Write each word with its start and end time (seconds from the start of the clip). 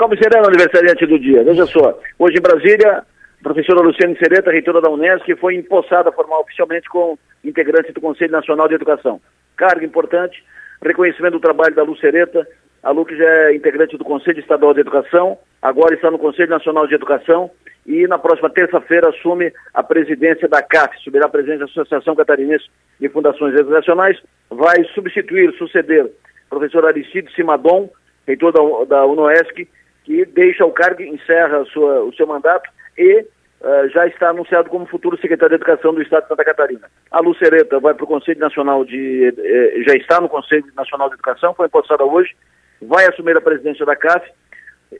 calmo 0.00 0.16
sereno 0.16 0.46
aniversariante 0.46 1.04
do 1.04 1.18
dia. 1.18 1.44
Veja 1.44 1.66
só, 1.66 1.98
hoje 2.18 2.38
em 2.38 2.40
Brasília, 2.40 2.90
a 2.90 3.42
professora 3.42 3.82
Luciane 3.82 4.16
Sereta, 4.16 4.50
reitora 4.50 4.80
da 4.80 4.88
Unesco, 4.88 5.36
foi 5.36 5.56
empossada 5.56 6.10
formal 6.10 6.40
oficialmente 6.40 6.88
com 6.88 7.18
integrante 7.44 7.92
do 7.92 8.00
Conselho 8.00 8.32
Nacional 8.32 8.66
de 8.66 8.76
Educação. 8.76 9.20
Cargo 9.58 9.84
importante, 9.84 10.42
reconhecimento 10.82 11.32
do 11.32 11.40
trabalho 11.40 11.74
da 11.74 11.82
Lu 11.82 11.94
Sereta, 11.98 12.48
a 12.82 12.90
Lu 12.90 13.04
que 13.04 13.14
já 13.14 13.24
é 13.24 13.54
integrante 13.54 13.98
do 13.98 14.04
Conselho 14.04 14.40
Estadual 14.40 14.72
de 14.72 14.80
Educação, 14.80 15.36
agora 15.60 15.94
está 15.94 16.10
no 16.10 16.18
Conselho 16.18 16.48
Nacional 16.48 16.86
de 16.86 16.94
Educação 16.94 17.50
e 17.86 18.06
na 18.06 18.18
próxima 18.18 18.48
terça-feira 18.48 19.10
assume 19.10 19.52
a 19.74 19.82
presidência 19.82 20.48
da 20.48 20.62
CAF, 20.62 20.98
subirá 21.04 21.26
a 21.26 21.28
presidência 21.30 21.66
da 21.66 21.72
Associação 21.72 22.16
Catarinense 22.16 22.64
de 22.98 23.08
Fundações 23.10 23.52
Educacionais, 23.54 24.16
vai 24.48 24.82
substituir, 24.94 25.52
suceder 25.58 26.10
professor 26.48 26.86
Aristide 26.86 27.30
Simadon, 27.34 27.90
reitor 28.26 28.50
da, 28.50 28.96
da 28.96 29.06
UNOESC, 29.06 29.68
que 30.10 30.24
deixa 30.24 30.66
o 30.66 30.72
cargo, 30.72 31.02
encerra 31.02 31.64
sua, 31.66 32.02
o 32.02 32.12
seu 32.14 32.26
mandato 32.26 32.68
e 32.98 33.20
uh, 33.20 33.88
já 33.90 34.08
está 34.08 34.30
anunciado 34.30 34.68
como 34.68 34.84
futuro 34.86 35.16
secretário 35.20 35.56
de 35.56 35.62
Educação 35.62 35.94
do 35.94 36.02
Estado 36.02 36.24
de 36.24 36.28
Santa 36.30 36.44
Catarina. 36.44 36.90
A 37.12 37.20
Lucereta 37.20 37.78
vai 37.78 37.94
para 37.94 38.02
o 38.02 38.08
Conselho 38.08 38.40
Nacional 38.40 38.84
de... 38.84 39.32
Eh, 39.38 39.82
já 39.86 39.94
está 39.94 40.20
no 40.20 40.28
Conselho 40.28 40.64
Nacional 40.74 41.08
de 41.08 41.14
Educação, 41.14 41.54
foi 41.54 41.66
empossada 41.66 42.04
hoje, 42.04 42.34
vai 42.82 43.06
assumir 43.06 43.36
a 43.36 43.40
presidência 43.40 43.86
da 43.86 43.94
CAF, 43.94 44.28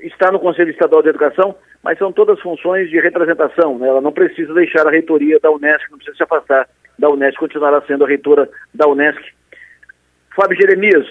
está 0.01 0.31
no 0.31 0.39
Conselho 0.39 0.71
Estadual 0.71 1.03
de 1.03 1.09
Educação, 1.09 1.57
mas 1.83 1.99
são 1.99 2.13
todas 2.13 2.39
funções 2.39 2.89
de 2.89 3.01
representação, 3.01 3.81
né? 3.81 3.89
ela 3.89 4.01
não 4.01 4.13
precisa 4.13 4.55
deixar 4.55 4.87
a 4.87 4.93
reitoria 4.93 5.41
da 5.41 5.51
Unesco, 5.51 5.91
não 5.91 5.99
precisa 5.99 6.19
se 6.19 6.23
afastar 6.23 6.69
da 6.97 7.11
Unesco, 7.11 7.41
continuará 7.41 7.83
sendo 7.83 8.05
a 8.05 8.09
reitora 8.09 8.49
da 8.73 8.87
Unesco. 8.87 9.25
Fábio 10.37 10.57
Jeremias 10.57 11.05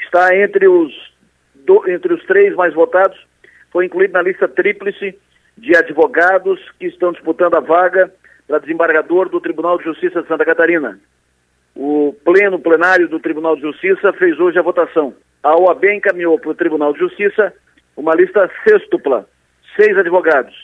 está 0.00 0.36
entre 0.36 0.66
os, 0.66 0.92
do, 1.54 1.88
entre 1.88 2.12
os 2.12 2.24
três 2.24 2.52
mais 2.56 2.74
votados, 2.74 3.16
foi 3.70 3.86
incluído 3.86 4.12
na 4.12 4.22
lista 4.22 4.48
tríplice 4.48 5.18
de 5.56 5.76
advogados 5.76 6.60
que 6.78 6.86
estão 6.86 7.12
disputando 7.12 7.54
a 7.54 7.60
vaga 7.60 8.12
para 8.46 8.58
desembargador 8.58 9.28
do 9.28 9.40
Tribunal 9.40 9.78
de 9.78 9.84
Justiça 9.84 10.22
de 10.22 10.28
Santa 10.28 10.44
Catarina. 10.44 10.98
O 11.74 12.14
pleno 12.24 12.58
plenário 12.58 13.08
do 13.08 13.20
Tribunal 13.20 13.56
de 13.56 13.62
Justiça 13.62 14.12
fez 14.14 14.38
hoje 14.38 14.58
a 14.58 14.62
votação. 14.62 15.14
A 15.42 15.56
OAB 15.56 15.84
encaminhou 15.84 16.38
para 16.38 16.50
o 16.50 16.54
Tribunal 16.54 16.92
de 16.92 17.00
Justiça 17.00 17.52
uma 17.96 18.14
lista 18.14 18.50
sextupla, 18.66 19.26
seis 19.76 19.96
advogados. 19.96 20.54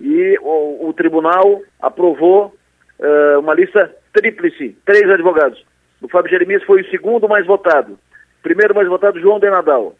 E 0.00 0.38
o, 0.42 0.88
o 0.88 0.92
tribunal 0.92 1.62
aprovou 1.80 2.54
uh, 2.98 3.40
uma 3.40 3.54
lista 3.54 3.94
tríplice, 4.12 4.76
três 4.84 5.08
advogados. 5.10 5.64
O 6.02 6.08
Fábio 6.08 6.30
Jeremias 6.30 6.62
foi 6.64 6.82
o 6.82 6.90
segundo 6.90 7.28
mais 7.28 7.46
votado. 7.46 7.98
Primeiro 8.42 8.74
mais 8.74 8.88
votado, 8.88 9.20
João 9.20 9.40
de 9.40 9.50
Nadal. 9.50 9.96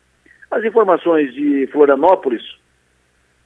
As 0.50 0.64
informações 0.64 1.34
de 1.34 1.66
Florianópolis, 1.72 2.42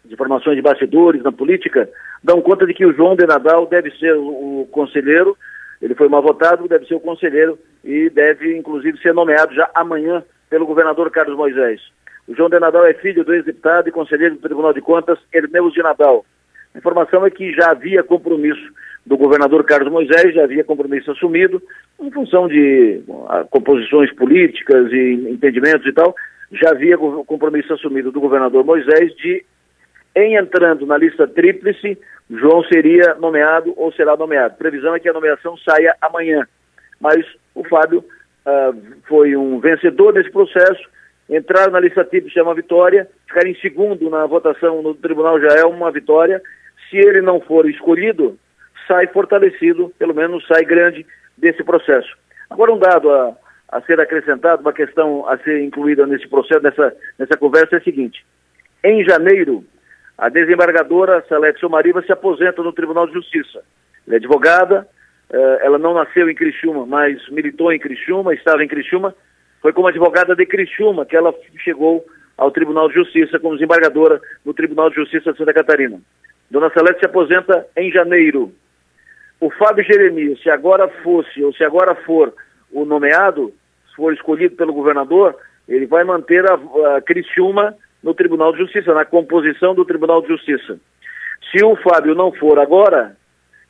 as 0.05 0.13
informações 0.13 0.57
de 0.57 0.63
bastidores 0.63 1.23
na 1.23 1.33
política, 1.33 1.89
dão 2.23 2.41
conta 2.43 2.67
de 2.67 2.75
que 2.75 2.85
o 2.85 2.93
João 2.93 3.17
de 3.17 3.27
Nadal 3.27 3.67
deve 3.67 3.91
ser 3.93 4.15
o, 4.17 4.69
conselheiro, 4.71 5.37
ele 5.81 5.95
foi 5.95 6.09
mal 6.09 6.23
votado, 6.23 6.69
deve 6.69 6.87
ser 6.87 6.95
o 6.95 7.01
conselheiro 7.01 7.59
e 7.83 8.11
deve, 8.11 8.57
inclusive, 8.57 8.99
ser 8.99 9.15
nomeado 9.15 9.55
já 9.55 9.71
amanhã 9.75 10.23
pelo 10.51 10.67
governador 10.67 11.11
Carlos 11.11 11.37
Moisés. 11.37 11.81
O 12.29 12.35
João 12.35 12.51
de 12.51 12.59
Nadal 12.59 12.87
é 12.87 12.95
filho 12.95 13.25
do 13.25 13.33
ex-deputado 13.33 13.89
e 13.89 13.93
conselheiro 13.93 14.35
do 14.35 14.43
Tribunal 14.43 14.75
de 14.75 14.81
Contas, 14.81 15.19
Hermeus 15.33 15.73
de 15.73 15.83
Nadal. 15.83 16.25
A 16.75 16.79
informação 16.79 17.25
é 17.25 17.31
que 17.31 17.53
já 17.53 17.71
havia 17.71 18.03
compromisso 18.03 18.63
do 19.05 19.17
governador 19.17 19.65
Carlos 19.65 19.91
Moisés, 19.91 20.35
já 20.35 20.45
havia 20.45 20.63
compromisso 20.63 21.11
assumido, 21.11 21.63
em 21.99 22.11
função 22.11 22.47
de 22.47 23.03
bom, 23.07 23.27
composições 23.51 24.13
políticas 24.15 24.93
e 24.93 25.29
entendimentos 25.31 25.87
e 25.87 25.93
tal, 25.93 26.15
já 26.51 26.71
havia 26.71 26.99
compromisso 26.99 27.73
assumido 27.73 28.11
do 28.11 28.21
governador 28.21 28.65
Moisés 28.65 29.15
de, 29.17 29.45
em 30.17 30.37
entrando 30.37 30.85
na 30.87 30.97
lista 30.97 31.27
tríplice, 31.27 31.99
João 32.29 32.63
seria 32.65 33.15
nomeado 33.15 33.73
ou 33.77 33.93
será 33.93 34.17
nomeado. 34.17 34.57
Previsão 34.57 34.95
é 34.95 35.01
que 35.01 35.09
a 35.09 35.13
nomeação 35.13 35.57
saia 35.59 35.97
amanhã. 36.01 36.47
Mas 37.01 37.25
o 37.55 37.65
Fábio 37.65 38.01
uh, 38.01 39.01
foi 39.09 39.37
um 39.37 39.59
vencedor 39.61 40.13
nesse 40.13 40.31
processo, 40.31 40.83
entrar 41.29 41.71
na 41.71 41.81
lista 41.81 42.05
tríplice 42.05 42.39
é 42.39 42.43
uma 42.43 42.55
vitória, 42.55 43.09
ficar 43.27 43.47
em 43.47 43.55
segundo 43.57 44.11
na 44.11 44.27
votação 44.27 44.83
no 44.83 44.95
tribunal 44.95 45.41
já 45.41 45.61
é 45.61 45.65
uma 45.65 45.91
vitória. 45.91 46.43
Se 46.89 46.97
ele 46.97 47.21
não 47.21 47.41
for 47.41 47.69
escolhido, 47.69 48.39
sai 48.87 49.07
fortalecido, 49.07 49.93
pelo 49.99 50.15
menos 50.15 50.45
sai 50.47 50.65
grande 50.65 51.07
desse 51.39 51.63
processo. 51.63 52.17
Agora, 52.51 52.73
um 52.73 52.79
dado 52.79 53.11
a, 53.11 53.37
a 53.71 53.81
ser 53.83 54.01
acrescentado, 54.01 54.63
uma 54.63 54.73
questão 54.73 55.29
a 55.29 55.39
ser 55.39 55.63
incluída 55.63 56.07
nesse 56.07 56.29
processo, 56.29 56.63
nessa, 56.63 56.95
nessa 57.19 57.37
conversa, 57.37 57.77
é 57.77 57.79
a 57.79 57.83
seguinte: 57.83 58.25
em 58.83 59.05
janeiro, 59.05 59.65
a 60.19 60.29
desembargadora 60.29 61.25
Salete 61.29 61.61
Somariva 61.61 62.03
se 62.03 62.13
aposenta 62.13 62.63
no 62.63 62.73
Tribunal 62.73 63.07
de 63.07 63.15
Justiça. 63.15 63.63
Ela 64.07 64.17
é 64.17 64.19
advogada, 64.19 64.89
eh, 65.33 65.59
ela 65.63 65.79
não 65.79 65.95
nasceu 65.95 66.29
em 66.29 66.35
Criciúma, 66.35 66.85
mas 66.85 67.29
militou 67.31 67.73
em 67.73 67.79
Criciúma, 67.79 68.35
estava 68.35 68.65
em 68.65 68.69
Criciúma, 68.69 69.15
foi 69.63 69.73
como 69.73 69.87
advogada 69.87 70.35
de 70.35 70.45
Criciúma 70.47 71.07
que 71.07 71.17
ela 71.17 71.33
chegou 71.63 72.05
ao 72.37 72.51
Tribunal 72.51 72.89
de 72.89 72.95
Justiça 72.95 73.39
como 73.39 73.55
desembargadora 73.55 74.21
no 74.45 74.53
Tribunal 74.53 74.91
de 74.91 74.97
Justiça 74.97 75.33
de 75.33 75.39
Santa 75.39 75.55
Catarina. 75.55 76.01
Dona 76.51 76.71
Celeste 76.71 77.01
se 77.01 77.07
aposenta 77.07 77.67
em 77.77 77.93
janeiro. 77.93 78.53
O 79.39 79.51
Fábio 79.51 79.85
Jeremias, 79.85 80.43
se 80.43 80.51
agora 80.51 80.89
fosse, 81.03 81.43
ou 81.45 81.53
se 81.53 81.63
agora 81.63 81.95
for 81.95 82.35
o 82.73 82.85
nomeado, 82.85 83.53
for 84.01 84.15
escolhido 84.15 84.57
pelo 84.57 84.73
governador, 84.73 85.37
ele 85.69 85.87
vai 85.87 86.03
manter 86.05 86.43
a, 86.51 86.55
a 86.97 87.03
Criciúma 87.03 87.77
no 88.03 88.15
Tribunal 88.15 88.51
de 88.53 88.61
Justiça, 88.61 88.95
na 88.95 89.05
composição 89.05 89.75
do 89.75 89.85
Tribunal 89.85 90.23
de 90.23 90.29
Justiça. 90.29 90.81
Se 91.53 91.63
o 91.63 91.77
Fábio 91.77 92.15
não 92.15 92.33
for 92.33 92.59
agora, 92.59 93.15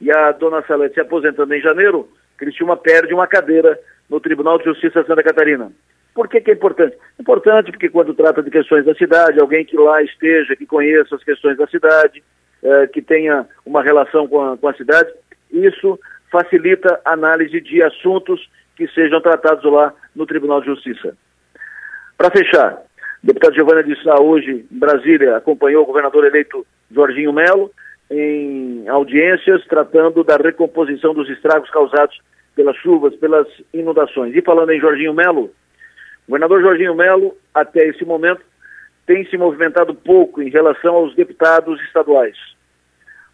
e 0.01 0.09
a 0.11 0.31
Dona 0.31 0.63
Celeste 0.63 0.95
se 0.95 1.01
aposentando 1.01 1.53
em 1.53 1.61
janeiro, 1.61 2.09
Criciúma 2.39 2.77
perde 2.77 3.13
uma 3.13 3.27
cadeira 3.27 3.77
no 4.09 4.21
Tribunal 4.21 4.57
de 4.59 4.65
Justiça 4.67 5.03
de 5.03 5.09
Santa 5.09 5.23
Catarina. 5.23 5.73
Por 6.15 6.29
que, 6.29 6.41
que 6.41 6.53
é 6.53 6.55
importante? 6.55 6.97
Importante 7.19 7.73
porque 7.73 7.89
quando 7.89 8.15
trata 8.15 8.41
de 8.41 8.51
questões 8.51 8.85
da 8.85 8.95
cidade, 8.95 9.41
alguém 9.41 9.65
que 9.65 9.77
lá 9.77 10.01
esteja, 10.01 10.55
que 10.55 10.67
conheça 10.67 11.17
as 11.17 11.25
questões 11.25 11.57
da 11.57 11.67
cidade, 11.67 12.23
eh, 12.63 12.87
que 12.87 13.03
tenha 13.03 13.47
uma 13.67 13.83
relação 13.83 14.29
com 14.29 14.41
a, 14.41 14.57
com 14.57 14.69
a 14.69 14.75
cidade, 14.75 15.11
isso 15.51 15.99
facilita 16.31 17.01
a 17.05 17.13
análise 17.13 17.61
de 17.61 17.83
assuntos 17.83 18.49
que 18.81 18.95
sejam 18.95 19.21
tratados 19.21 19.63
lá 19.71 19.93
no 20.17 20.25
Tribunal 20.25 20.63
de 20.63 20.69
Justiça. 20.69 21.15
Para 22.17 22.31
fechar, 22.31 22.83
o 23.23 23.27
deputado 23.27 23.55
Giovanna 23.55 23.85
de 23.85 24.03
Sá 24.03 24.19
hoje 24.19 24.67
em 24.73 24.79
Brasília 24.79 25.37
acompanhou 25.37 25.83
o 25.83 25.87
governador 25.87 26.25
eleito 26.25 26.67
Jorginho 26.91 27.31
Melo 27.31 27.71
em 28.11 28.89
audiências 28.89 29.67
tratando 29.67 30.25
da 30.25 30.39
recomposição 30.39 31.13
dos 31.13 31.29
estragos 31.29 31.69
causados 31.69 32.19
pelas 32.57 32.75
chuvas, 32.77 33.15
pelas 33.17 33.47
inundações. 33.75 34.35
E 34.35 34.41
falando 34.41 34.71
em 34.71 34.81
Jorginho 34.81 35.13
Melo, 35.13 35.51
o 36.27 36.31
governador 36.31 36.63
Jorginho 36.63 36.95
Melo, 36.95 37.37
até 37.53 37.87
esse 37.87 38.05
momento, 38.07 38.41
tem 39.07 39.27
se 39.27 39.37
movimentado 39.37 39.95
pouco 39.95 40.41
em 40.41 40.49
relação 40.49 40.95
aos 40.95 41.15
deputados 41.15 41.79
estaduais. 41.83 42.37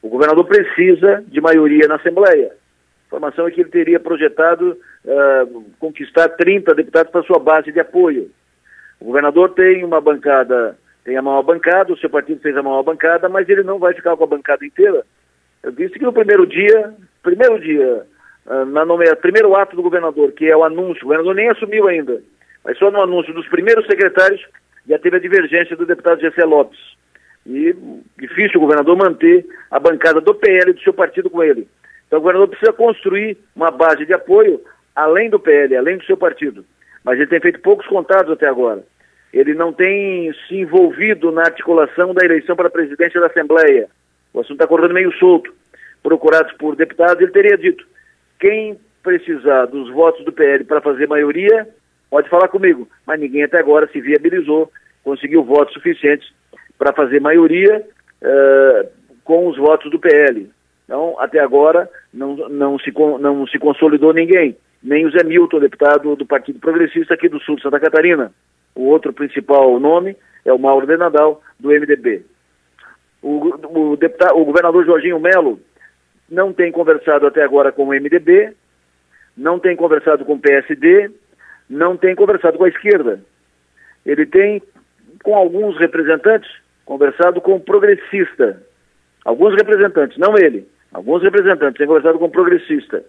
O 0.03 0.09
governador 0.09 0.45
precisa 0.45 1.23
de 1.29 1.41
maioria 1.41 1.87
na 1.87 1.95
Assembleia. 1.95 2.53
A 3.07 3.17
informação 3.17 3.47
é 3.47 3.51
que 3.51 3.61
ele 3.61 3.71
teria 3.71 4.01
projetado 4.01 4.77
uh, 5.05 5.65
conquistar 5.79 6.29
30 6.31 6.75
deputados 6.75 7.13
para 7.13 7.23
sua 7.23 7.39
base 7.39 7.71
de 7.71 7.79
apoio. 7.79 8.31
O 9.01 9.07
governador 9.07 9.51
tem 9.51 9.85
uma 9.85 10.01
bancada, 10.01 10.77
tem 11.05 11.17
a 11.17 11.23
maior 11.23 11.43
bancada, 11.43 11.93
o 11.93 11.99
seu 11.99 12.11
partido 12.11 12.41
fez 12.41 12.57
a 12.57 12.63
maior 12.63 12.83
bancada, 12.83 13.29
mas 13.29 13.49
ele 13.49 13.63
não 13.63 13.79
vai 13.79 13.95
ficar 13.95 14.17
com 14.17 14.25
a 14.25 14.29
bancada 14.29 14.65
inteira. 14.67 15.05
Eu 15.63 15.71
disse 15.71 15.95
que 15.95 16.05
no 16.05 16.13
primeiro 16.13 16.47
dia, 16.47 16.95
primeiro 17.23 17.61
dia 17.61 18.07
ah, 18.47 18.65
na 18.65 18.85
nomeação, 18.85 19.17
primeiro 19.21 19.55
ato 19.55 19.75
do 19.77 19.83
governador, 19.83 20.33
que 20.33 20.49
é 20.49 20.57
o 20.57 20.65
anúncio, 20.65 21.03
o 21.03 21.07
governador 21.07 21.35
nem 21.35 21.49
assumiu 21.49 21.89
ainda, 21.89 22.23
mas 22.65 22.79
só 22.79 22.91
no 22.91 23.03
anúncio 23.03 23.35
dos 23.35 23.47
primeiros 23.49 23.87
secretários 23.87 24.41
já 24.89 24.99
teve 24.99 25.17
a 25.17 25.21
divergência 25.21 25.77
do 25.77 25.87
deputado 25.87 26.21
Gessé 26.21 26.45
Lopes. 26.45 26.79
E 27.45 27.75
difícil 28.19 28.59
o 28.59 28.61
governador 28.61 28.97
manter 28.97 29.47
a 29.71 29.79
bancada 29.79 30.21
do 30.21 30.35
PL 30.35 30.73
do 30.73 30.81
seu 30.81 30.93
partido 30.93 31.31
com 31.31 31.43
ele. 31.43 31.69
Então 32.07 32.19
o 32.19 32.23
governador 32.23 32.49
precisa 32.49 32.73
construir 32.73 33.37
uma 33.55 33.71
base 33.71 34.07
de 34.07 34.13
apoio 34.13 34.61
além 34.95 35.29
do 35.29 35.39
PL, 35.39 35.77
além 35.77 35.99
do 35.99 36.05
seu 36.05 36.17
partido. 36.17 36.65
Mas 37.05 37.19
ele 37.19 37.29
tem 37.29 37.41
feito 37.41 37.61
poucos 37.61 37.87
contatos 37.87 38.33
até 38.33 38.49
agora. 38.49 38.83
Ele 39.33 39.55
não 39.55 39.73
tem 39.73 40.33
se 40.49 40.57
envolvido 40.57 41.31
na 41.31 41.43
articulação 41.43 42.15
da 42.15 42.25
eleição 42.25 42.57
para 42.57 42.69
a 42.69 42.71
presidência 42.71 43.21
da 43.21 43.27
Assembleia. 43.27 43.89
O 44.33 44.41
assunto 44.41 44.55
está 44.55 44.67
correndo 44.67 44.95
meio 44.95 45.13
solto. 45.19 45.53
Procurados 46.03 46.53
por 46.55 46.77
deputados, 46.77 47.21
ele 47.21 47.33
teria 47.33 47.59
dito: 47.59 47.85
quem 48.39 48.79
precisar 49.03 49.67
dos 49.67 49.91
votos 49.91 50.25
do 50.25 50.33
PL 50.33 50.65
para 50.65 50.81
fazer 50.81 51.07
maioria, 51.07 51.69
pode 52.11 52.29
falar 52.29 52.49
comigo. 52.49 52.89
Mas 53.07 53.21
ninguém 53.21 53.45
até 53.45 53.59
agora 53.59 53.89
se 53.93 54.01
viabilizou, 54.01 54.71
conseguiu 55.05 55.45
votos 55.45 55.75
suficientes 55.75 56.29
para 56.79 56.93
fazer 56.93 57.21
maioria 57.21 57.87
uh, 58.23 58.89
com 59.23 59.49
os 59.49 59.57
votos 59.57 59.91
do 59.91 59.99
PL. 59.99 60.51
Então, 60.87 61.17
até 61.19 61.41
agora, 61.41 61.91
não, 62.15 62.37
não, 62.49 62.79
se, 62.79 62.93
não 63.21 63.47
se 63.47 63.59
consolidou 63.59 64.15
ninguém. 64.15 64.57
Nem 64.83 65.05
o 65.05 65.11
Zé 65.11 65.25
Milton, 65.25 65.59
deputado 65.59 66.15
do 66.15 66.25
Partido 66.25 66.61
Progressista 66.61 67.15
aqui 67.15 67.29
do 67.29 67.41
Sul 67.41 67.57
de 67.57 67.63
Santa 67.63 67.81
Catarina. 67.81 68.33
O 68.75 68.85
outro 68.85 69.13
principal 69.13 69.79
nome 69.81 70.17
é 70.45 70.53
o 70.53 70.59
Mauro 70.59 70.87
de 70.87 70.97
Nadal, 70.97 71.43
do 71.59 71.71
MDB. 71.71 72.25
O, 73.21 73.91
o, 73.93 73.97
deputado, 73.97 74.39
o 74.39 74.45
governador 74.45 74.87
Jorginho 74.87 75.19
Melo 75.19 75.59
não 76.31 76.53
tem 76.53 76.71
conversado 76.71 77.27
até 77.27 77.43
agora 77.43 77.73
com 77.73 77.85
o 77.85 77.89
MDB, 77.89 78.55
não 79.37 79.59
tem 79.59 79.75
conversado 79.75 80.25
com 80.25 80.35
o 80.35 80.39
PSD, 80.39 81.11
não 81.69 81.97
tem 81.97 82.15
conversado 82.15 82.57
com 82.57 82.65
a 82.65 82.69
esquerda. 82.69 83.21
Ele 84.05 84.25
tem, 84.25 84.63
com 85.25 85.35
alguns 85.35 85.77
representantes, 85.79 86.49
conversado 86.85 87.41
com 87.41 87.57
o 87.57 87.61
progressista. 87.61 88.63
Alguns 89.25 89.55
representantes, 89.57 90.17
não 90.19 90.39
ele, 90.39 90.69
alguns 90.97 91.23
representantes 91.23 91.77
têm 91.77 91.87
conversado 91.87 92.19
com 92.19 92.31
progressista. 92.31 93.05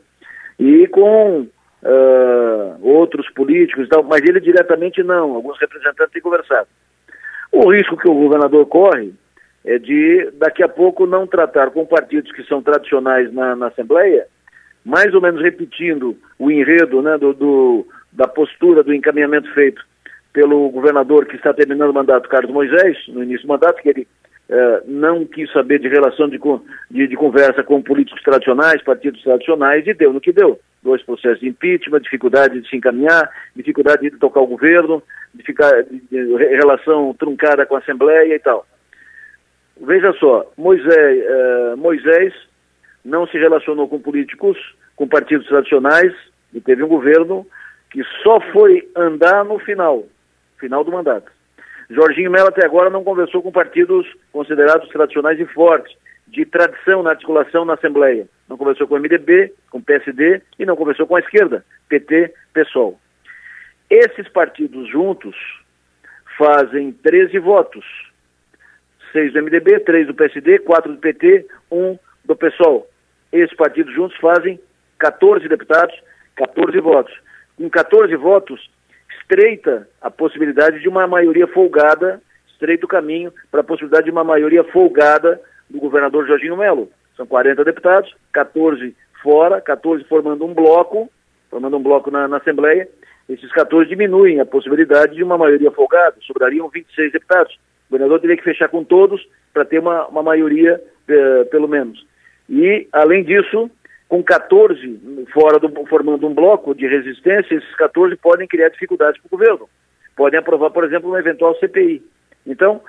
E 0.59 0.87
com 0.87 1.41
uh, 1.41 2.79
outros 2.81 3.29
políticos 3.29 3.87
tal, 3.87 4.03
mas 4.03 4.21
ele 4.21 4.39
diretamente 4.39 5.01
não, 5.03 5.35
alguns 5.35 5.57
representantes 5.59 6.11
têm 6.11 6.21
conversado. 6.21 6.67
O 7.51 7.71
risco 7.71 7.95
que 7.95 8.09
o 8.09 8.13
governador 8.13 8.65
corre 8.65 9.13
é 9.65 9.77
de, 9.77 10.31
daqui 10.33 10.63
a 10.63 10.67
pouco, 10.67 11.05
não 11.05 11.25
tratar 11.25 11.71
com 11.71 11.85
partidos 11.85 12.31
que 12.33 12.43
são 12.43 12.61
tradicionais 12.61 13.33
na, 13.33 13.55
na 13.55 13.67
Assembleia, 13.67 14.27
mais 14.83 15.13
ou 15.13 15.21
menos 15.21 15.41
repetindo 15.41 16.17
o 16.37 16.51
enredo 16.51 17.01
né, 17.01 17.17
do, 17.17 17.33
do, 17.33 17.87
da 18.11 18.27
postura, 18.27 18.83
do 18.83 18.93
encaminhamento 18.93 19.49
feito 19.53 19.81
pelo 20.33 20.69
governador 20.69 21.25
que 21.25 21.35
está 21.35 21.53
terminando 21.53 21.91
o 21.91 21.93
mandato, 21.93 22.29
Carlos 22.29 22.51
Moisés, 22.51 22.97
no 23.07 23.23
início 23.23 23.47
do 23.47 23.49
mandato, 23.49 23.81
que 23.81 23.89
ele 23.89 24.07
eh, 24.49 24.81
não 24.85 25.25
quis 25.25 25.51
saber 25.51 25.79
de 25.79 25.89
relação 25.89 26.29
de, 26.29 26.39
de, 26.89 27.07
de, 27.07 27.15
conversa 27.15 27.63
com 27.63 27.81
políticos 27.81 28.21
tradicionais, 28.23 28.81
partidos 28.81 29.21
tradicionais, 29.21 29.85
e 29.85 29.93
deu 29.93 30.13
no 30.13 30.21
que 30.21 30.31
deu. 30.31 30.59
Dois 30.81 31.03
processos 31.03 31.41
de 31.41 31.49
impeachment, 31.49 31.99
dificuldade 32.01 32.61
de 32.61 32.69
se 32.69 32.77
encaminhar, 32.77 33.29
dificuldade 33.55 34.09
de 34.09 34.17
tocar 34.17 34.39
o 34.39 34.47
governo, 34.47 35.03
de 35.33 35.43
ficar, 35.43 35.83
de, 35.83 35.99
de 36.09 36.35
relação 36.55 37.13
truncada 37.19 37.65
com 37.65 37.75
a 37.75 37.79
Assembleia 37.79 38.35
e 38.35 38.39
tal. 38.39 38.65
Veja 39.81 40.13
só, 40.13 40.49
Moisés, 40.57 40.87
eh, 40.95 41.75
Moisés 41.75 42.33
não 43.03 43.27
se 43.27 43.37
relacionou 43.37 43.87
com 43.87 43.99
políticos, 43.99 44.57
com 44.95 45.07
partidos 45.07 45.47
tradicionais, 45.47 46.13
e 46.53 46.61
teve 46.61 46.83
um 46.83 46.87
governo 46.87 47.45
que 47.91 48.01
só 48.23 48.39
foi 48.53 48.89
andar 48.95 49.43
no 49.43 49.59
final, 49.59 50.05
final 50.57 50.83
do 50.83 50.91
mandato. 50.91 51.36
Jorginho 51.89 52.31
Mello 52.31 52.49
até 52.49 52.65
agora 52.65 52.89
não 52.89 53.03
conversou 53.03 53.41
com 53.41 53.51
partidos 53.51 54.05
considerados 54.31 54.89
tradicionais 54.89 55.39
e 55.39 55.45
fortes, 55.45 55.95
de 56.27 56.45
tradição 56.45 57.01
na 57.01 57.11
articulação 57.11 57.63
na 57.63 57.75
Assembleia. 57.75 58.27
Não 58.49 58.57
conversou 58.57 58.87
com 58.87 58.95
o 58.95 58.99
MDB, 58.99 59.53
com 59.69 59.77
o 59.77 59.83
PSD 59.83 60.41
e 60.59 60.65
não 60.65 60.75
conversou 60.75 61.07
com 61.07 61.15
a 61.15 61.19
esquerda, 61.19 61.63
PT, 61.87 62.33
PSOL. 62.53 62.99
Esses 63.89 64.27
partidos 64.29 64.89
juntos 64.89 65.35
fazem 66.37 66.91
13 66.91 67.39
votos. 67.39 67.85
Seis 69.13 69.31
do 69.31 69.41
MDB, 69.41 69.79
três 69.79 70.05
do 70.05 70.13
PSD, 70.13 70.59
quatro 70.59 70.91
do 70.91 70.99
PT, 70.99 71.47
um 71.71 71.97
do 72.25 72.35
PSOL. 72.35 72.87
Esses 73.31 73.55
partidos 73.55 73.93
juntos 73.93 74.17
fazem 74.17 74.59
14 74.99 75.47
deputados, 75.47 75.95
14 76.35 76.79
votos. 76.81 77.17
Com 77.55 77.69
14 77.69 78.15
votos, 78.17 78.69
estreita 79.27 79.87
a 80.01 80.09
possibilidade 80.09 80.79
de 80.79 80.87
uma 80.87 81.05
maioria 81.05 81.45
folgada, 81.47 82.21
estreita 82.47 82.85
o 82.85 82.89
caminho 82.89 83.31
para 83.51 83.59
a 83.59 83.63
possibilidade 83.63 84.05
de 84.05 84.11
uma 84.11 84.23
maioria 84.23 84.63
folgada 84.63 85.39
do 85.69 85.79
governador 85.79 86.25
Jorginho 86.25 86.55
Melo. 86.55 86.89
São 87.17 87.27
40 87.27 87.63
deputados, 87.65 88.15
14 88.31 88.95
fora, 89.21 89.59
14 89.59 90.05
formando 90.05 90.45
um 90.45 90.53
bloco, 90.53 91.09
formando 91.49 91.75
um 91.75 91.83
bloco 91.83 92.09
na, 92.09 92.27
na 92.27 92.37
Assembleia. 92.37 92.87
Esses 93.27 93.51
14 93.51 93.89
diminuem 93.89 94.39
a 94.39 94.45
possibilidade 94.45 95.15
de 95.15 95.23
uma 95.23 95.37
maioria 95.37 95.71
folgada, 95.71 96.15
sobrariam 96.21 96.69
26 96.69 97.11
deputados. 97.11 97.53
O 97.89 97.91
governador 97.91 98.21
teria 98.21 98.37
que 98.37 98.43
fechar 98.43 98.69
com 98.69 98.83
todos 98.83 99.27
para 99.53 99.65
ter 99.65 99.79
uma, 99.79 100.07
uma 100.07 100.23
maioria, 100.23 100.81
eh, 101.09 101.43
pelo 101.45 101.67
menos. 101.67 102.05
E, 102.49 102.87
além 102.93 103.25
disso, 103.25 103.69
com 104.07 104.23
14 104.23 105.27
fora 105.33 105.59
do, 105.59 105.69
formando 105.87 106.27
um 106.27 106.33
bloco 106.33 106.73
de 106.73 106.87
resistência, 106.87 107.55
esses 107.55 107.75
14 107.75 108.15
podem 108.15 108.47
criar 108.47 108.69
dificuldades 108.69 109.21
para 109.21 109.27
o 109.27 109.37
governo. 109.37 109.69
Podem 110.15 110.39
aprovar, 110.39 110.69
por 110.71 110.83
exemplo, 110.83 111.09
uma 111.09 111.19
eventual 111.19 111.55
CPI. 111.55 112.01
Então, 112.45 112.81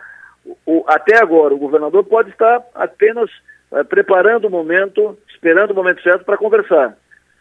o, 0.64 0.84
até 0.86 1.18
agora, 1.20 1.54
o 1.54 1.58
governador 1.58 2.04
pode 2.04 2.30
estar 2.30 2.62
apenas 2.74 3.30
é, 3.72 3.82
preparando 3.84 4.46
o 4.46 4.50
momento, 4.50 5.18
esperando 5.28 5.72
o 5.72 5.74
momento 5.74 6.02
certo 6.02 6.24
para 6.24 6.38
conversar. 6.38 6.96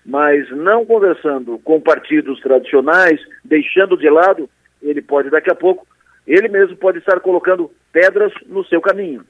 Mas 0.05 0.49
não 0.51 0.85
conversando 0.85 1.59
com 1.59 1.79
partidos 1.79 2.39
tradicionais, 2.41 3.19
deixando 3.43 3.97
de 3.97 4.09
lado, 4.09 4.49
ele 4.81 5.01
pode 5.01 5.29
daqui 5.29 5.51
a 5.51 5.55
pouco, 5.55 5.85
ele 6.25 6.47
mesmo 6.47 6.75
pode 6.77 6.97
estar 6.97 7.19
colocando 7.19 7.71
pedras 7.91 8.33
no 8.47 8.65
seu 8.65 8.81
caminho. 8.81 9.23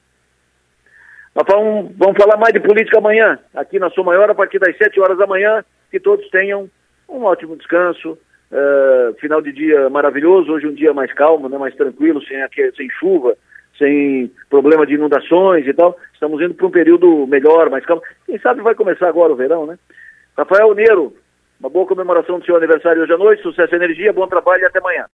Vamos, 1.46 1.92
vamos 1.96 2.16
falar 2.16 2.36
mais 2.36 2.52
de 2.52 2.58
política 2.58 2.98
amanhã, 2.98 3.38
aqui 3.54 3.78
na 3.78 3.90
Sua 3.90 4.02
Maior, 4.02 4.28
a 4.28 4.34
partir 4.34 4.58
das 4.58 4.76
7 4.76 4.98
horas 5.00 5.18
da 5.18 5.26
manhã. 5.26 5.64
Que 5.90 6.00
todos 6.00 6.28
tenham 6.30 6.68
um 7.08 7.24
ótimo 7.24 7.56
descanso, 7.56 8.18
uh, 8.50 9.14
final 9.20 9.40
de 9.40 9.52
dia 9.52 9.88
maravilhoso. 9.88 10.52
Hoje 10.52 10.66
um 10.66 10.74
dia 10.74 10.92
mais 10.92 11.12
calmo, 11.12 11.48
né, 11.48 11.56
mais 11.56 11.74
tranquilo, 11.74 12.20
sem, 12.22 12.36
sem 12.76 12.90
chuva, 12.90 13.36
sem 13.78 14.30
problema 14.50 14.84
de 14.84 14.94
inundações 14.94 15.66
e 15.66 15.72
tal. 15.72 15.96
Estamos 16.12 16.42
indo 16.42 16.54
para 16.54 16.66
um 16.66 16.70
período 16.70 17.26
melhor, 17.26 17.70
mais 17.70 17.86
calmo. 17.86 18.02
Quem 18.26 18.38
sabe 18.40 18.60
vai 18.60 18.74
começar 18.74 19.08
agora 19.08 19.32
o 19.32 19.36
verão, 19.36 19.64
né? 19.64 19.78
Rafael 20.36 20.74
Neiro, 20.74 21.14
uma 21.60 21.70
boa 21.70 21.86
comemoração 21.86 22.38
do 22.40 22.44
seu 22.44 22.56
aniversário 22.56 23.02
hoje 23.02 23.12
à 23.12 23.16
noite, 23.16 23.42
sucesso 23.42 23.74
e 23.74 23.76
energia, 23.76 24.12
bom 24.12 24.26
trabalho 24.26 24.62
e 24.62 24.66
até 24.66 24.80
amanhã. 24.80 25.06